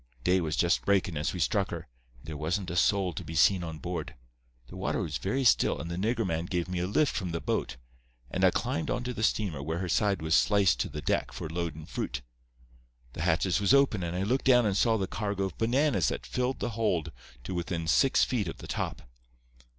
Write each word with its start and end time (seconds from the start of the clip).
"Day 0.23 0.41
was 0.41 0.55
just 0.55 0.83
breakin' 0.83 1.15
as 1.15 1.31
we 1.31 1.39
struck 1.39 1.69
her, 1.69 1.87
and 2.17 2.25
there 2.25 2.35
wasn't 2.35 2.71
a 2.71 2.75
soul 2.75 3.13
to 3.13 3.23
be 3.23 3.35
seen 3.35 3.63
on 3.63 3.77
board. 3.77 4.15
The 4.65 4.75
water 4.75 4.99
was 5.03 5.19
very 5.19 5.43
still, 5.43 5.79
and 5.79 5.91
the 5.91 5.95
nigger 5.95 6.25
man 6.25 6.45
gave 6.45 6.67
me 6.67 6.79
a 6.79 6.87
lift 6.87 7.15
from 7.15 7.29
the 7.29 7.39
boat, 7.39 7.77
and 8.31 8.43
I 8.43 8.49
climbed 8.49 8.89
onto 8.89 9.13
the 9.13 9.21
steamer 9.21 9.61
where 9.61 9.77
her 9.77 9.87
side 9.87 10.23
was 10.23 10.33
sliced 10.33 10.79
to 10.79 10.89
the 10.89 11.03
deck 11.03 11.31
for 11.31 11.47
loadin' 11.47 11.85
fruit. 11.85 12.23
The 13.13 13.21
hatches 13.21 13.61
was 13.61 13.75
open, 13.75 14.01
and 14.01 14.15
I 14.17 14.23
looked 14.23 14.45
down 14.45 14.65
and 14.65 14.75
saw 14.75 14.97
the 14.97 15.05
cargo 15.05 15.43
of 15.43 15.57
bananas 15.59 16.07
that 16.07 16.25
filled 16.25 16.61
the 16.61 16.69
hold 16.71 17.11
to 17.43 17.53
within 17.53 17.87
six 17.87 18.23
feet 18.23 18.47
of 18.47 18.57
the 18.57 18.65
top. 18.65 19.03